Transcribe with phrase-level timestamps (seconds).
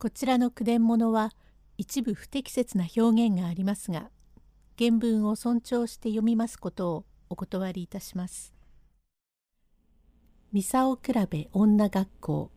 [0.00, 1.32] こちらの句伝物は
[1.76, 4.10] 一部不適切な表現がありますが
[4.78, 8.54] 原文を尊重して読みますことをお断りいたします。
[10.52, 12.50] 三竿比べ女学校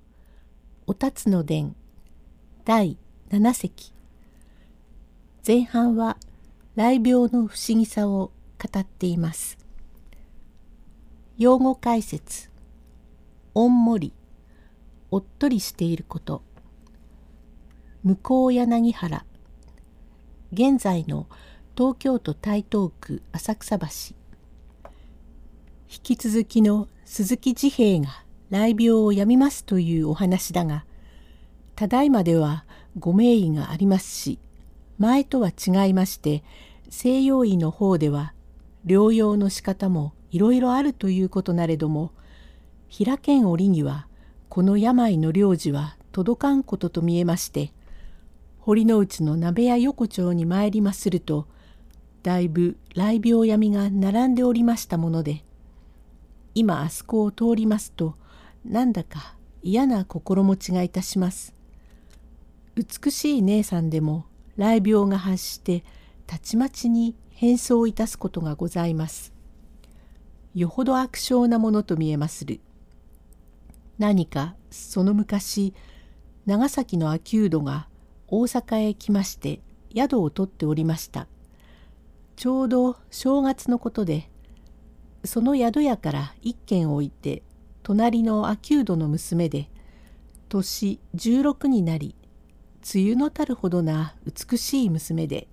[0.86, 1.76] おたつの伝
[2.64, 3.00] 第
[3.32, 3.92] 7席
[5.46, 6.18] 前半は
[6.76, 9.58] 雷病の不思議さを語っています。
[11.40, 12.52] 用語解説
[13.56, 14.14] おんもり
[15.10, 16.44] おっとりしていること
[18.04, 19.26] 向柳原。
[20.52, 21.28] 現在の
[21.78, 23.86] 東京都台東区浅草橋。
[25.94, 30.86] 引き続きの鈴木治兵衛が雷病をやみますというお話だが
[31.76, 32.66] ただいまでは
[32.98, 34.40] ご名医がありますし
[34.98, 36.44] 前とは違いまして
[36.90, 38.34] 西洋医の方では
[38.86, 42.12] 療養の仕方もいろいろあるということなれども
[42.88, 44.08] 平剣折には
[44.50, 47.74] この病の領事は届かんことと見えまして
[48.62, 51.48] 堀之内の鍋屋横丁に参りますると
[52.22, 55.44] だいぶ雷病闇が並んでおりましたもので
[56.54, 58.16] 今あそこを通りますと
[58.64, 61.54] なんだか嫌な心持ちがいたします。
[62.76, 64.26] 美しい姉さんでも
[64.58, 65.84] 雷病が発して
[66.28, 69.34] たちまちに変装いたすことがございます。
[70.54, 72.60] よほど悪性なものと見えまする。
[73.98, 75.74] 何かその昔
[76.46, 77.88] 長崎の秋人が
[78.32, 79.62] 大阪へ来まして
[79.96, 81.28] 宿を取っておりました。
[82.42, 84.32] ちょうど正月のことで
[85.24, 87.44] その宿屋から一軒置いて
[87.84, 89.70] 隣の秋人の娘で
[90.50, 92.16] 年16になり
[92.96, 95.48] 梅雨のたるほどな美しい娘で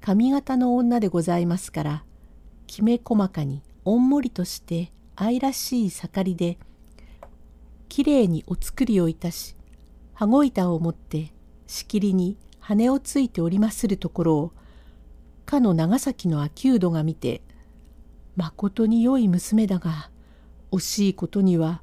[0.00, 2.04] 髪型の女でございますから
[2.68, 6.56] きめ細かにおんもりとして愛らしい盛りで
[7.88, 9.56] きれいにお作りをいたし
[10.14, 11.32] 羽子板を持って
[11.70, 14.52] しきりに羽をついておりまするところを
[15.46, 17.42] かの長崎の秋人が見て
[18.34, 20.10] 「まことに良い娘だが
[20.72, 21.82] 惜しいことには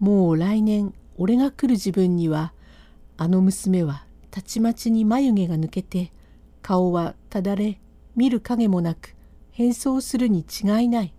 [0.00, 2.54] もう来年俺が来る自分には
[3.18, 6.10] あの娘はたちまちに眉毛が抜けて
[6.62, 7.80] 顔はただれ
[8.16, 9.14] 見る影もなく
[9.50, 11.12] 変装するに違いない。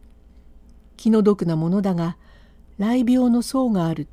[0.98, 2.18] 気の毒なものだが
[2.78, 4.08] 雷病の層がある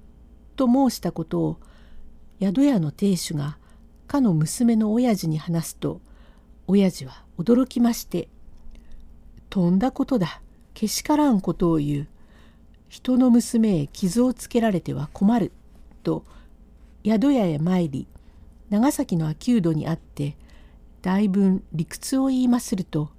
[0.54, 1.60] と申したことを
[2.40, 3.58] 宿屋の亭主が
[4.06, 6.00] かの娘の親父に話すと
[6.66, 8.28] 親父は驚きまして
[9.50, 10.40] 「とんだことだ
[10.74, 12.08] けしからんことを言う
[12.88, 15.52] 人の娘へ傷をつけられては困る」
[16.02, 16.24] と
[17.04, 18.06] 宿屋へ参り
[18.70, 20.36] 長崎の秋人に会って
[21.02, 23.10] 大分理屈を言いますると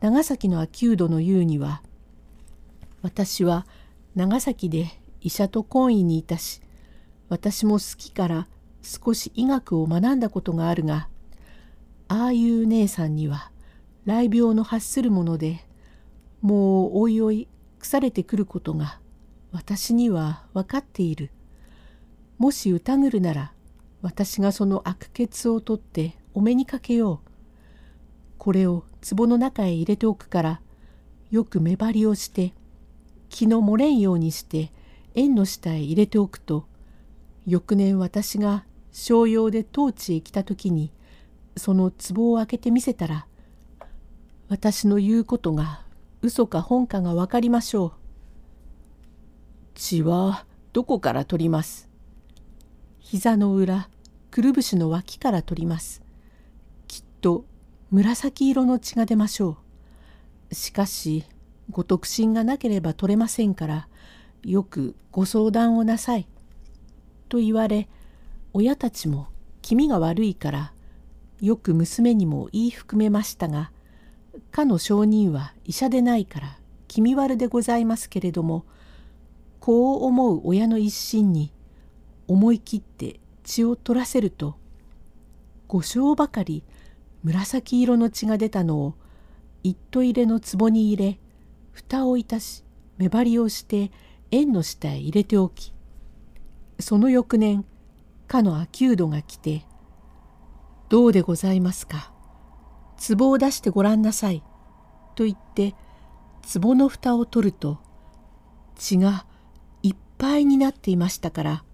[0.00, 1.82] 長崎の秋人の言うには
[3.02, 3.66] 「私は
[4.14, 4.86] 長崎で
[5.20, 6.60] 医者と懇意にいたし
[7.28, 8.48] 私も好きから
[8.86, 11.08] 少し医学を学んだことがあるが
[12.08, 13.50] ああいう姉さんには
[14.06, 15.64] 雷病の発するもので
[16.40, 17.48] もうおいおい
[17.80, 19.00] 腐れてくることが
[19.50, 21.30] 私には分かっている。
[22.38, 23.52] もし疑るなら
[24.02, 27.30] 私がその悪血を取ってお目にかけよう。
[28.38, 30.60] これを壺の中へ入れておくから
[31.30, 32.52] よく目張りをして
[33.28, 34.70] 気の漏れんようにして
[35.14, 36.66] 縁の下へ入れておくと
[37.46, 38.64] 翌年私が
[38.98, 40.90] 商用で当地へ来た時に
[41.54, 43.26] その壺を開けてみせたら
[44.48, 45.82] 私の言うことが
[46.22, 47.92] 嘘か本かが分かりましょう。
[49.74, 51.90] 血はどこから取ります？
[52.98, 53.90] 膝の裏
[54.30, 56.02] くるぶしの脇から取ります。
[56.88, 57.44] きっと
[57.90, 59.58] 紫色の血が出ましょ
[60.50, 60.54] う。
[60.54, 61.26] しかし
[61.70, 63.88] ご特進がなければ取れませんから
[64.42, 66.26] よくご相談をなさい。
[67.28, 67.90] と言われ
[68.58, 69.28] 親たちも
[69.60, 70.72] 気味が悪いから
[71.42, 73.70] よく娘にも言い含めましたが
[74.50, 76.58] かの証人は医者でないから
[76.88, 78.64] 気味悪でございますけれども
[79.60, 81.52] こう思う親の一心に
[82.28, 84.56] 思い切って血を取らせると
[85.68, 86.64] 五升ばかり
[87.22, 88.94] 紫色の血が出たのを
[89.64, 91.18] 一斗入れの壺に入れ
[91.72, 92.64] 蓋をいたし
[92.96, 93.92] 目張りをして
[94.30, 95.74] 縁の下へ入れておき
[96.80, 97.66] その翌年
[98.26, 99.66] かの秋人が来て
[100.88, 102.12] 「どうでございますか？
[103.16, 104.42] 壺を出してごらんなさい」
[105.14, 105.74] と言って
[106.60, 107.78] 壺の蓋を取ると
[108.76, 109.26] 血が
[109.82, 111.64] いっぱいになっていましたから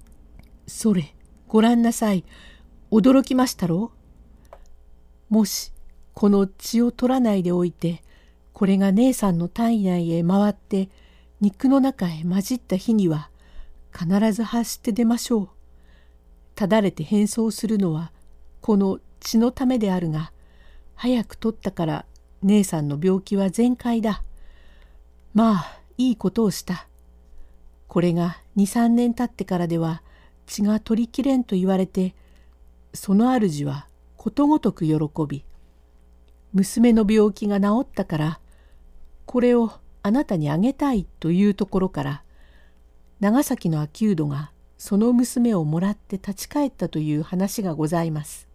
[0.66, 1.14] 「それ
[1.48, 2.24] ごらんなさい
[2.90, 3.92] 驚きましたろ
[5.30, 5.72] うもし
[6.14, 8.02] この血を取らないでおいて
[8.52, 10.88] これが姉さんの体内へ回って
[11.40, 13.30] 肉の中へ混じった日には
[13.92, 15.55] 必ず発して出ましょう。
[16.56, 18.10] ただれて変装するのは
[18.60, 20.32] この血のためであるが
[20.94, 22.06] 早く取ったから
[22.42, 24.22] 姉さんの病気は全開だ。
[25.34, 26.88] まあいいことをした。
[27.88, 30.02] これが23年経ってからでは
[30.46, 32.14] 血が取りきれんと言われて
[32.94, 33.86] その主は
[34.16, 34.96] ことごとく喜
[35.28, 35.44] び
[36.52, 38.40] 娘の病気が治ったから
[39.26, 39.72] これを
[40.02, 42.22] あなたにあげたいというところから
[43.20, 48.46] 長崎の秋人がその娘をもらって立ち返ったという話がございます。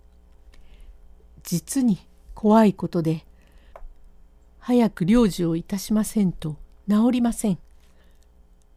[1.44, 2.00] 実に
[2.36, 3.26] 怖いことで
[4.60, 6.58] 早く領事をいたしませんと
[6.88, 7.58] 治りません。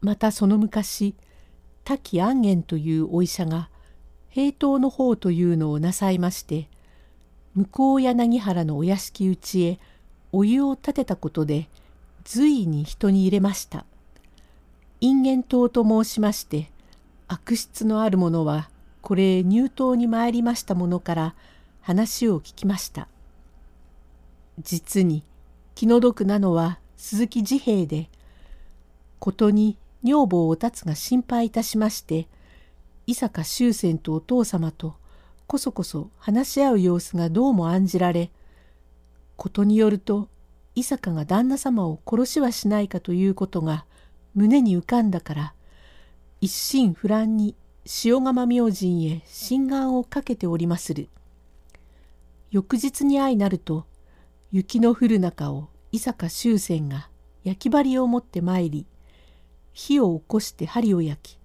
[0.00, 1.14] またその昔
[1.84, 3.68] 滝安元というお医者が
[4.30, 6.68] 平等の方というのをなさいまして
[7.54, 9.78] 向こう柳原のお屋敷内へ
[10.32, 11.68] お湯を立てたことで
[12.24, 13.84] 随意に人に入れました。
[15.00, 16.70] 因縁島と申しまして
[17.28, 18.68] 悪質のある者は
[19.00, 21.34] これ入島に参りましたものから
[21.80, 23.08] 話を聞きました。
[24.60, 25.24] 実に
[25.74, 28.08] 気の毒なのは鈴木治兵衛で
[29.18, 32.28] ことに女房を立つが心配いたしまして
[33.06, 34.96] 伊坂修仙とお父様と
[35.46, 38.30] こそこそ話し合う様子がどうも案じられ
[39.36, 40.28] ことによると
[40.74, 43.84] 伊坂が旦那様を殺しはしないかということが
[44.34, 45.54] 胸に浮かんだから
[46.44, 47.56] 一心不乱に
[48.04, 51.08] 塩釜明神へ心眼をかけておりまする。
[52.50, 53.86] 翌日に相なると
[54.52, 57.08] 雪の降る中を伊坂修仙が
[57.44, 58.84] 焼き針を持って参り
[59.72, 61.38] 火を起こして針を焼き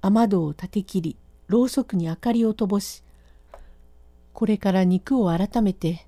[0.00, 1.16] 雨戸を立て切り
[1.46, 3.04] ろうそくに明かりを灯し
[4.32, 6.04] これから肉を改めて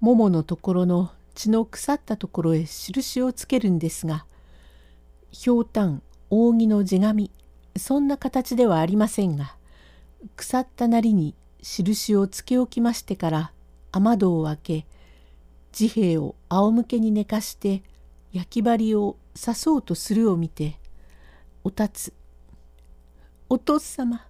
[0.00, 4.26] もものところの血の腐ったところへ印をつけるんですが
[5.30, 7.30] ひょうたん扇の地紙
[7.78, 9.56] そんな形ではありませんが
[10.36, 13.52] 腐ったなりに印をつけ置きましてから
[13.92, 14.86] 雨戸を開け
[15.72, 17.82] 治兵衛を仰向けに寝かして
[18.32, 20.78] 焼き針を刺そうとするを見て
[21.64, 22.12] おたつ
[23.48, 24.26] お父様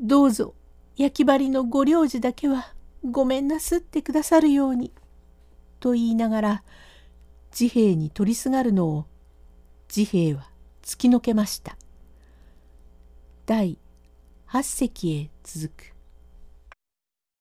[0.00, 0.54] どうぞ
[0.96, 2.72] 焼き針のご領事だけは
[3.08, 4.92] ごめんなすってくださるように」
[5.80, 6.62] と言いながら
[7.50, 9.06] 治兵衛に取りすがるのを
[9.88, 10.50] 治兵衛は
[10.82, 11.76] 突きのけました。
[13.48, 13.78] 第
[14.50, 14.62] 8
[14.92, 15.97] 隻へ続く。